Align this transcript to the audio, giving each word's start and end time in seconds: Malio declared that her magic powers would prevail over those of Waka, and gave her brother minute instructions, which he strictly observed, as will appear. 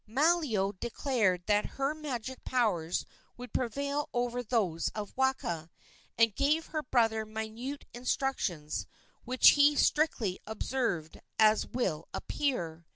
Malio 0.07 0.71
declared 0.79 1.43
that 1.45 1.63
her 1.77 1.93
magic 1.93 2.43
powers 2.43 3.05
would 3.37 3.53
prevail 3.53 4.09
over 4.15 4.41
those 4.41 4.87
of 4.95 5.15
Waka, 5.15 5.69
and 6.17 6.33
gave 6.33 6.65
her 6.65 6.81
brother 6.81 7.23
minute 7.23 7.85
instructions, 7.93 8.87
which 9.25 9.49
he 9.49 9.75
strictly 9.75 10.39
observed, 10.47 11.21
as 11.37 11.67
will 11.67 12.07
appear. 12.15 12.87